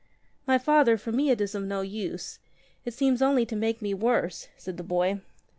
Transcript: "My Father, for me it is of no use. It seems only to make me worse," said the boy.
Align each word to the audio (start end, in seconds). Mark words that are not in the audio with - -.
"My 0.47 0.57
Father, 0.57 0.97
for 0.97 1.11
me 1.11 1.29
it 1.29 1.39
is 1.41 1.53
of 1.53 1.63
no 1.63 1.81
use. 1.81 2.39
It 2.85 2.95
seems 2.95 3.21
only 3.21 3.45
to 3.45 3.55
make 3.55 3.83
me 3.83 3.93
worse," 3.93 4.47
said 4.57 4.77
the 4.77 4.83
boy. 4.83 5.21